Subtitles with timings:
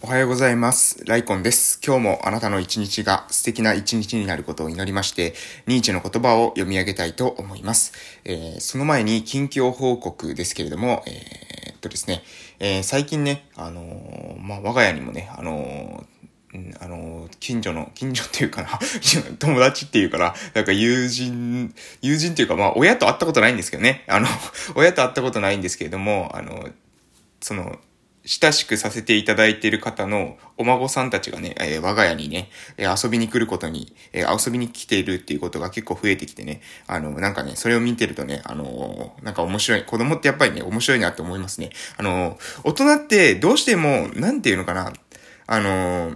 [0.00, 1.04] おはようございます。
[1.06, 1.80] ライコンです。
[1.84, 5.34] 今日もあなたの一日が素敵な一日になることを祈りまして、
[5.66, 7.92] ニーチェの言葉を読み上げたいと思います。
[8.24, 12.22] えーその前に近況報告ですけれども、えーっとですね、
[12.60, 16.06] えー最近ね、あのまあ、我が家にもね、あの
[16.80, 18.78] あの、近所の、近所っていうかな、
[19.40, 24.04] 友達っていうかな、なんか友人、友人っていうか、まあ、親と会ったことないんですけどね。
[24.06, 24.28] あの、
[24.76, 26.68] 親と会ったことないんですけれども、あの、
[27.40, 27.78] その、
[28.30, 41.70] 親しくさせていただいている方のお孫さんたちがね、えー我が家にね、えー遊びに来ることに、えー遊びに来ているっていうことが結構増えてきてね、あの、なんかね、それを見てるとね、あのなんか面白い、子供ってやっぱりね、面白いなって思いますね。
[41.96, 44.92] あの大人ってどうしても、なんていうのかな、
[45.46, 46.14] あの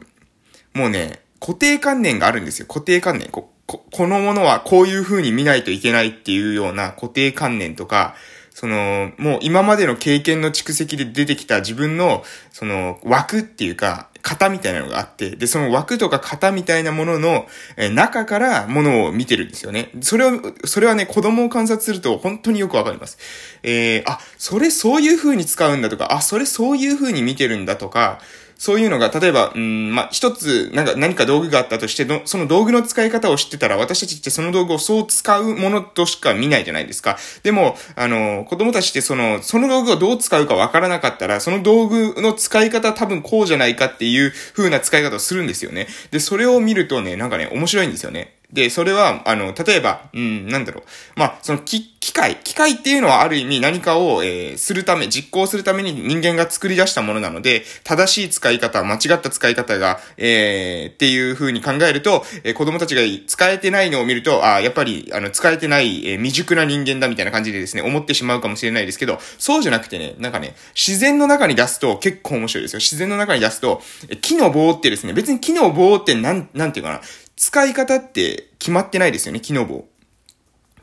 [0.75, 2.67] もうね、固定観念があるんですよ。
[2.67, 3.29] 固定観念。
[3.31, 8.15] こ、ここのものはこういう風に見ないといけないっていうような固定観念とか、
[8.55, 19.91] その、もう今までの経験の蓄積で出てきた自分の、その、枠っていうか、型みたいなのがあって、で、その枠とか型みたいなものの、えー中からものを見てるんですよね。
[20.01, 23.19] それを、それはね、子供を観察すると本当によくわかります。
[23.63, 28.21] えー、あ、それそういう風に使うんだとか、あ、それそういう風に見てるんだとか、
[28.63, 37.19] そういうのが、例えば、うん、まあ、一つ、なんか、何か道具があったとして、その道具の使い方を知ってたら、私たちってその道具をそう使うものとしか見ないじゃないですか。
[37.43, 45.89] でも、あの、子供たちってその、その道具をどう使うかわからなかったら、その道具の使い方多分こうじゃないかっていういう風な使い方をするんですよね。
[46.11, 48.35] で、それを見るとね、なんかね、面白いんですよね。
[48.53, 50.85] で、それは、あの、例えば、うん、なんだろう。
[51.17, 72.79] まあ、その、き、機械、機械っていうのはある意味何かを、えーするため、実行するために人間が作り出したものなので、正しい使い方、間違った使い方が、えーっていう風に考えると、えー子供たちが使えてないのを見ると、あーやっぱり、あの、使えてない、えー未熟な人間だみたいな感じでですね、思ってしまうかもしれないですけど、そうじゃなくてね、なんかね、自然の中に出すと結構面白いですよ。
[72.81, 77.01] 自然の中に出すと、え木の棒ってですね、別に木の棒ってなん、なんていうかな、
[77.43, 79.85] 使い方って決まってないですよね、木の棒。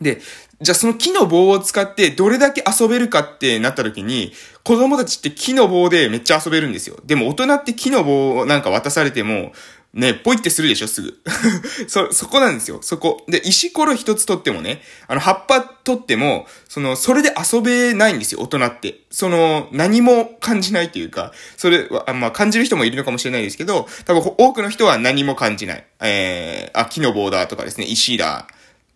[0.01, 0.19] で、
[0.59, 4.33] じゃあその木の棒を使ってどれだけ遊べるかってなった時に、
[4.65, 6.97] 子供たちって木の棒でめっちゃ遊べるんですよ。
[7.05, 9.53] でも大人って木の棒なんか渡されても、
[9.91, 11.19] ね、ポイってするでしょ、すぐ。
[11.89, 13.23] そ、そこなんですよ、そこ。
[13.27, 18.99] で、石ころ一つ取ってもね、あの、葉っぱ取っても、その、それで遊べないんですよ、大人って。
[19.09, 25.83] その、何も感じないというか、それは、あまあ、感じる人もいるのかもしれないですけど、多分、多くの人は何も感じない。
[26.01, 28.47] えー、あ、木の棒だとかですね、石だ。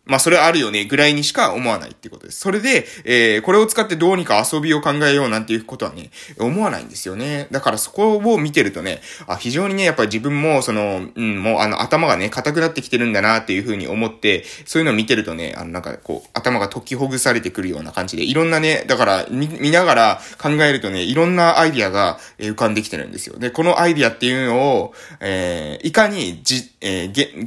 [0.05, 2.39] まあ、それあるよね、ぐらいにしか思わないってことです。
[2.39, 7.47] それで、えー、これを使ってどうにか遊びを考えようなんていうことはね、思わないんですよね。
[7.51, 23.39] だからそこを見てるとね、あ、非常にね、やっぱり自分も、その、うん、もうあの、頭がね、硬くなってきてるんだなっていうふうに思って、そういうのを見てるとね、あの、なんかこう、頭が解きほぐされてくるような感じで、いろんなね、だから、見、見ながら考えるとね、いろんなアイディアが、浮かんできてるんですよ。
[23.39, 27.41] で、このアイディアっていうのを、えー、いかに、じ、えー、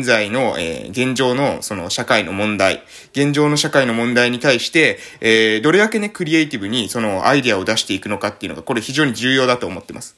[0.00, 10.16] 現在の、えー、現状の、その、社会の問題、現状の社会の問題に対して、えー、どれだけね、クリエイティブに、その、アイデアを出していくのかっていうのが、これ非常に重要だと思ってます。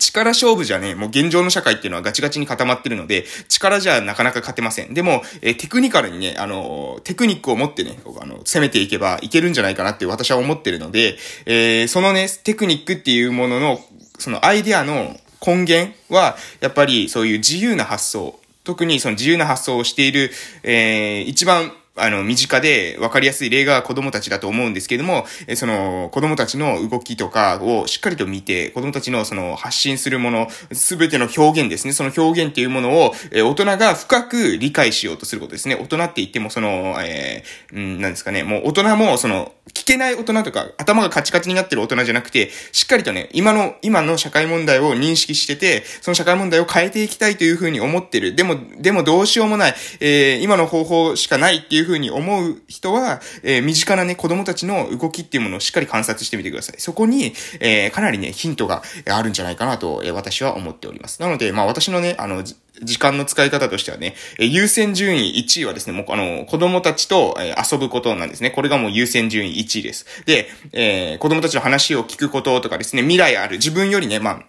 [0.00, 4.92] 力勝負じゃね、もう現状の社会っていうのはガチガチに固まってるので、力じゃなかなか勝てません。
[4.92, 13.80] でも、えーテクニカルにね、あのテクニックを持ってね、あの、攻めていけばいけるんじゃないかなって私は思ってるので、えーそのね、テクニックっていうものの、
[14.18, 18.39] そのアイデアの根源は、やっぱりそういう自由な発想、
[18.70, 20.30] 特にその自由な発想をしている、
[20.62, 21.72] えー一番、
[22.02, 31.92] あの、身近で分かりやすい例が子供たちだと思うんですけども、えその、子供たちの動きとかをしっかりと見て、子供たちのその発信するもの、すべての表現ですね。
[31.92, 35.76] その表現っていうものを、え大人が深く理解しようとすることですね。
[35.76, 48.34] 大人って言ってもその、えーん、なんですかね、もう大人もその、聞けない大人とか、頭がカチカチになってる大人じゃなくて、しっかりとね、今の、今の社会問題を認識してて、その社会問題を変えていきたいというふうに思ってる。
[48.34, 56.76] でも、でもどうしようもない、えー今の方法しかないっていうふうに思う人は、えー身近なね、子供たちの動きっていうものをしっかり観察してみてください。
[56.78, 61.20] そこに、えーかなりね、ヒントがあるんじゃないかなと、え私は思っております。
[61.20, 62.44] なので、まあ私のね、あの、
[62.82, 68.50] 時間の使い方としてはね、え優先順位1位はですね、もうあの、子供たちと、え遊ぶことなんですね。
[68.50, 70.06] これがもう優先順位1位です。
[70.26, 74.42] で、えー子供たちの話を聞くこととかですね、未来ある自分よりね、まあ、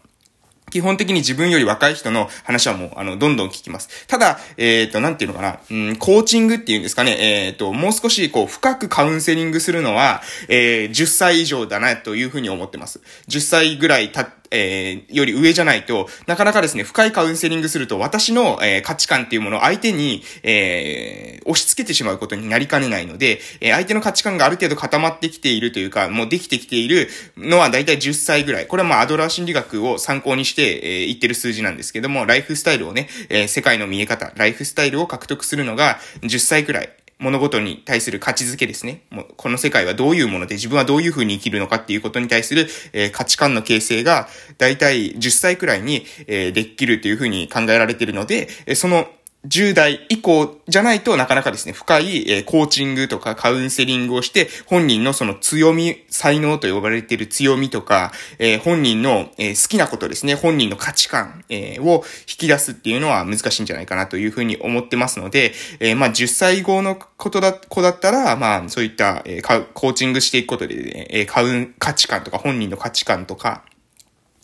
[0.70, 4.08] 基本的に自分より若い人の話はもう、あの、どんどん聞きます。
[4.08, 13.02] ただ、えっ、と、なんていうのかな、うん、コーチングっていうんですかね、えっ、と、もう少し、こう、深くカウンセリングするのは、えー10歳以上だな、というふうに思ってます。
[13.28, 28.68] 10歳ぐらいた、えー、より上じゃないと、なかなかですね、深いカウンセリングすると、私の、えー、価値観っていうものを相手に、えー、押し付けてしまうことになりかねないので、え、相手の価値観がある程度固まってきているというか、もうできてきているのはだいたい10歳ぐらい。
[28.68, 37.01] これはまあ、アドラー心理学を参考にして、えー、言ってる数字なんですけども、ライフスタイルをね、え、世界の見え方、ライフスタイルを獲得するのが10歳くらい。
[37.22, 39.04] 物事に対する価値づけですね。
[39.38, 44.28] この世界はどういうもので自分はどういうふうに生きるのかっていうことに対する、えー、価値観の形成が、
[44.58, 49.08] 大体10歳くらいに、えー、できるというふうに考えられているので、その
[49.48, 73.64] 10代以降じゃないとなかなかですね、深い、えー、コーチングとかカウンセリングをして、本人のその強み、才能と呼ばれている強みとか、えー、本人の、えー、好きなことですね、本人の価値観、え、を引き出すっていうのは難しいんじゃないかなというふうに思ってますので、え、まあ10歳後のことだ、子だったら、まあそういった、え、コーチングしていくことで、ね、えー、カウン、価値観とか本人の価値観とか、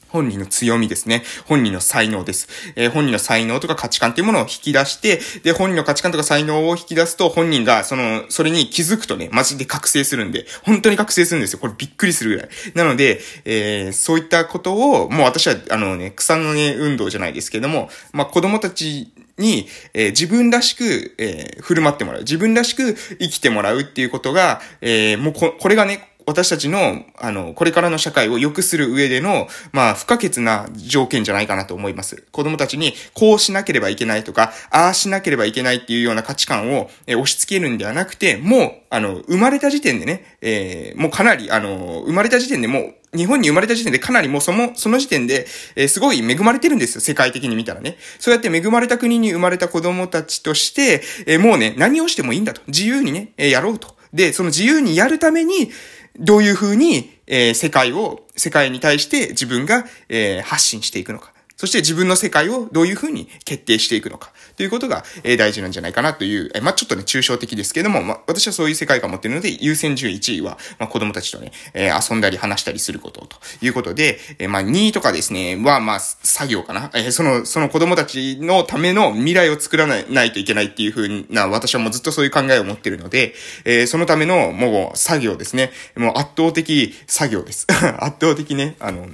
[0.10, 1.24] 本人の強みですね。
[1.46, 2.48] 本人の才能です。
[2.76, 11.60] えー、本人の才能とか価値観っていうものを引き出して、で、本人の価値観とか才能を引き出すと、本人が、その、それに気づくとね、マジで覚醒するんで、本当に覚醒するんですよ。
[11.60, 12.50] これびっくりするぐらい。
[12.74, 22.22] なので、えー、そういったことを、もう私は、あのね、草の根運動じゃないですけども、まあ、子供たちに、えー、自分らしく、えー、振る舞ってもらう。
[22.22, 32.26] 自分らしく生きてもらうっていうことが、えー、もうこ、これがね、私たちの、あの、これからの社会を良くする上での、まあ、不可欠な条件じゃないかなと思います。
[32.34, 45.48] 子供たちに、こうしなければいけないとか、ああしなければいけないっていうような価値観を、え押し付けるんではなくて、もう、あの、生まれた時点でね、えー、もうかなり、あの、生まれた時点でもう、日本に生まれた時点でかなりもうその、その時点で、
[45.78, 47.96] えー、すごい恵まれてるんですよ、世界的に見たらね。
[48.20, 52.62] そうやって恵まれた国に生まれた子供たちとして、えー、もうね、何をしてもいいんだと。
[52.68, 53.96] 自由にね、えやろうと。
[54.14, 55.72] で、その自由にやるために、
[56.20, 61.34] どういうふうに、えー、世界を、世界に対して自分が、えー、発信していくのか。
[61.56, 76.90] そして自分の世界をどういうふうに決定していくのかということが、えー、大事なんじゃないかなという、えー、まあ、ちょっとね、抽象的ですけども、まあ、私はそういう世界観を持っているので、優先順位1位は、まあ、子供たちとね、えー、遊んだり話したりすることということで、えー、まあ、2位とかですね、は、まあ、作業かな。
[76.96, 85.72] えー、その、その子供たちのための未来を作らないないといけないっていうふうな、私はもうずっとそういう考えを持っているので、えー、そのための、もう、作業ですね。
[85.96, 87.68] もう圧倒的作業です。
[88.02, 89.08] 圧倒的ね、あの、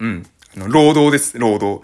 [0.00, 0.26] うん。
[0.66, 1.82] 労働です、労働。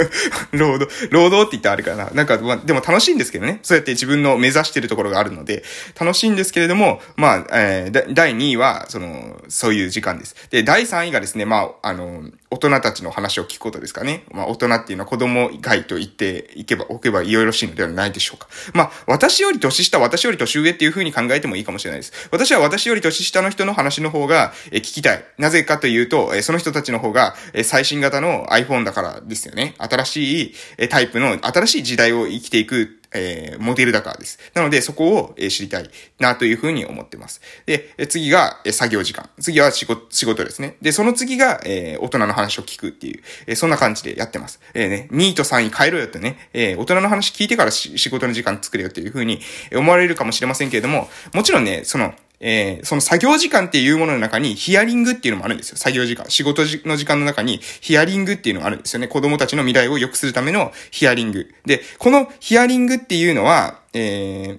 [0.52, 2.10] 労働、労働って言ったらあれかな。
[2.14, 3.60] なんか、まあ、でも楽しいんですけどね。
[3.62, 5.64] そうやって自分の目指してるところがあるので、
[5.98, 10.34] 楽しいんですけれども、まあ、えー、第2位は、その、そういう時間です。
[10.50, 12.24] で、第3位がですね、まあ、あの、
[12.54, 14.24] 大人たちの話を聞くことですかね。
[14.30, 18.46] まあ、大人っていうのは子供以外と言っていけば、おけばよろしいのではないでしょうか。
[18.72, 22.28] まあ、私より年下、私より年上っていう風に考えてもいいかもしれないです。
[22.30, 25.24] 私は私より年下の人の話の方が、え聞きたい。
[25.36, 29.74] なぜかというと、えその人たちの方が、え最新型の iPhone だからですよね。
[29.78, 34.38] 新しい、えタイプの、新しい時代を生きていくえー、モデルだからです。
[34.54, 37.40] なので、そこを、えー、知りたいなというふうに思ってます。
[37.66, 39.30] で、次が、え作業時間。
[39.40, 40.76] 次は仕事、仕事ですね。
[40.82, 44.60] で、その次が、えー、大人の話を聞くっていう、えー、そんな感じでやってます。
[44.74, 49.40] えー、ね、2位と3位変えろよってね、えー、大人の話聞いてから仕事の時間作れよっていうふうに
[49.74, 55.76] 思われるかもしれませんけれども、もちろんね、その、えー、その作業時間っていうものの中にヒアリングっていうのもあるんですよ。
[55.76, 56.26] 作業時間。
[56.28, 59.08] 仕事の時間の中にヒアリングっていうのがあるんですよね。
[59.08, 61.52] 子供たちの未来を良くするためのヒアリング。
[61.64, 64.58] で、このヒアリングっていうのは、え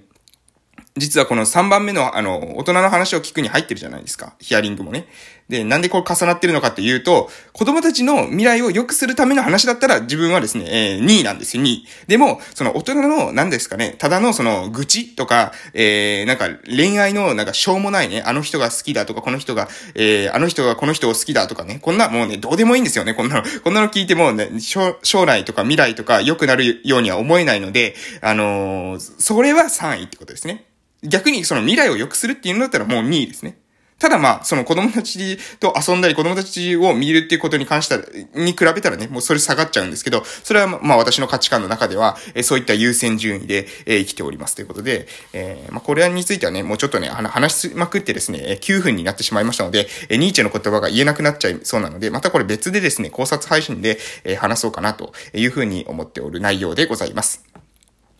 [0.96, 4.34] 実はこの3番目の、あの、大人の話を聞くに入ってるじゃないですか。
[4.38, 5.06] ヒアリングもね。
[5.48, 11.86] で、なんでこう重なってるのかっていうと、子供たちの未来を良くするための話だったら自分はですね、えー、2位なんですよ、2位。
[12.08, 23.42] でも、その大人の、何ですかね、ただのその愚痴とか、えー、なんか恋愛のなんかしょうもないね、あの人が好きだとか、この人が、えー、あの人がこの人を好きだとかね、こんなもうね、どうでもいいんですよね、こんなの。
[23.62, 30.65] こんなの聞いてもね、将来とか未来とか良くなるようには思えないので、あのー、それは3位ってことですね。
[31.02, 33.58] 逆にその未来を良くするっていうんだったらもう2位ですね。
[33.98, 38.02] ただまあ、その子供たちと遊んだり子供たちを見るっていうことに関しては、
[38.34, 53.98] に比べたらね、もうそれ下がっちゃうんですけど、それはまあ私の価値観の中では、そういった優先順位で、生きておりますということで、えー、まあこれについてはね、もうちょっとね、話しまくってですね、9分になってしまいましたので、ニーチェの言葉が言えなくなっちゃいそうなので、またこれ別でですね、考察配信で、
[54.38, 57.65] 話そうかなというふうに思っておる内容でございます。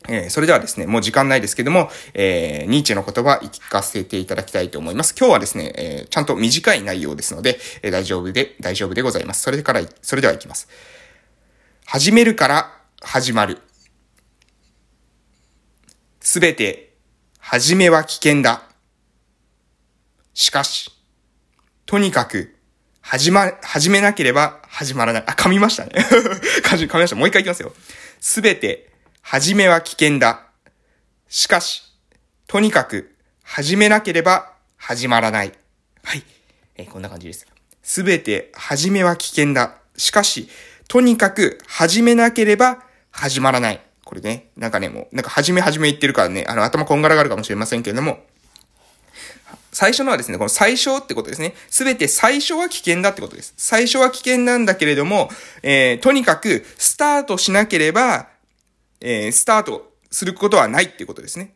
[0.09, 5.15] えー、それではですね、もう時間ないですけども、えー、ニーチェの言葉聞かせていただきたいと思います。
[5.19, 9.43] 今日はですね、えー、ちゃんと短い内容ですので、えー、大丈夫で、大丈夫でございます。
[9.43, 10.69] それから、それでは行きます。
[11.85, 13.59] 始めるから始まる。
[16.21, 16.95] すべて、
[17.39, 18.63] 始めは危険だ。
[20.35, 20.91] しかし、
[21.87, 22.57] とにかく、
[23.01, 25.25] 始ま、始めなければ始まらない。
[25.29, 25.93] あ、噛みましたね。
[26.65, 27.15] 噛みました。
[27.15, 27.73] もう一回いきますよ。
[28.21, 28.91] すべて、
[29.29, 30.45] 始めは危険だ。
[31.27, 31.83] しかし、
[32.47, 35.53] とにかく、始めなければ始まらない。
[36.05, 36.23] はい。
[36.77, 37.45] えー、こんな感じです。
[37.83, 39.79] すべて、始めは危険だ。
[39.97, 40.49] しかし、
[40.87, 43.81] とにかく、始めなければ始まらない。
[44.05, 48.25] これね、なんかね、もう、なんか始め始め言ってるからね、あの、頭こんがらがるかもしれませんけれども、
[49.73, 51.55] 最初のはですね、この最小ってことですね。
[51.69, 53.55] すべて最初は危険だってことです。
[53.57, 55.31] 最初は危険なんだけれども、
[55.65, 58.36] えー、とにかく、スタートしなければ、
[59.01, 61.55] えー、スタートすることはないっていうことですね。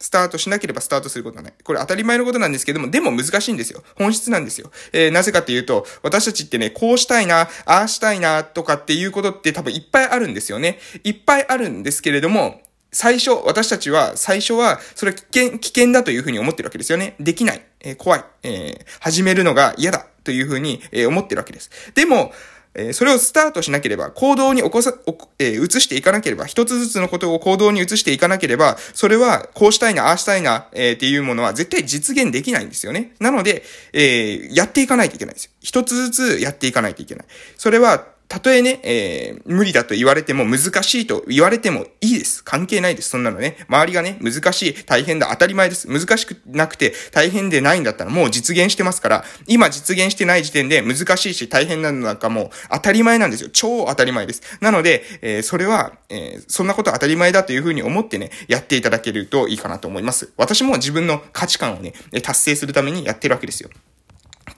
[0.00, 1.54] スタートしなければスタートすることはない。
[1.64, 3.82] これ当たり前のことなんですけども、でも難しいんですよ。
[3.96, 4.70] 本質なんですよ。
[4.92, 10.78] えー、なぜかっていうと、私たちってね、こうしたいな、ああしたいな、とかっていうことって多分いっぱいあるんですよね。
[11.02, 17.16] いっぱいあるんですけれども、最初、私たちは、最初は、それは危険、危険だというふうに思ってるわけですよね。
[17.20, 17.62] できない。
[17.80, 18.24] えー、怖い。
[18.44, 20.06] えー、始めるのが嫌だ。
[20.24, 21.70] というふうに、えー、思ってるわけです。
[21.94, 22.32] でも、
[22.78, 24.94] えそれをスタートしなければ、行動に起こさ、
[25.40, 33.14] え、移していかなければ、一つずつのことを行動に移していかなければ、それは、こうしたいな、ああしたいな、え、っていうものは絶対実現できないんですよね。
[33.18, 35.50] なので、え、やっていかないといけないんですよ。
[35.60, 37.26] 一つずつやっていかないといけない。
[37.56, 42.44] それは、たとえね、えー、無理だと言われても難しいと言われてもいいです。
[42.44, 43.08] 関係ないです。
[43.08, 43.56] そんなのね。
[43.68, 45.88] 周りがね、難しい、大変だ、当たり前です。
[45.88, 53.50] 難しくなくて大変でないんだったらもう実現してますから、今実現してない時点で難しいし大変なのなんかもう当たり前なんですよ。
[53.50, 54.42] 超当たり前です。
[54.60, 60.32] なので、えー、それは、えー、そんなこと当たり前だというふうに思ってね、やっていただけるといいかなと思います。
[60.36, 63.70] 私も自分の価値観をね、達成するためにやってるわけですよ。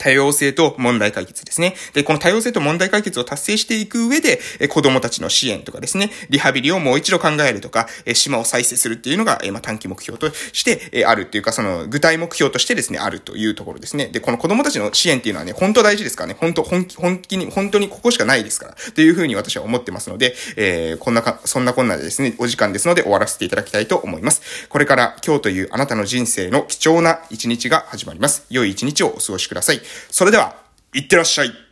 [0.01, 1.75] 多様性と問題解決ですね。
[1.93, 14.07] で、この多様性と問題解決を達成していく上で、え子供たちの支援とかですね、リハビリをもう一度考えるとか、え島を再生するっていうのが、えま短期目標として、えあるっていうか、その具体目標としてですね、あるというところですね。
[14.07, 24.67] で、この子供たちの支援っていうのはね、本当大事ですからね、本当、本気、本気に、本当にここしかないですから、というふうに私は思ってますので、えー、こんなか、そんなこんなでですね、お時間ですので終わらせていただきたいと思います。
[24.67, 28.45] これから今日というあなたの人生の貴重な一日が始まります。
[28.49, 29.81] 良い一日をお過ごしください。
[30.09, 30.55] それでは、
[30.93, 31.70] いってらっしゃい。